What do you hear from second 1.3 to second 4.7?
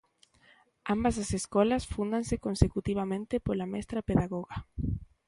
escolas fúndanse consecutivamente pola mestra e pedagoga.